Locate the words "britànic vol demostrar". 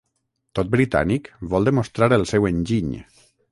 0.75-2.11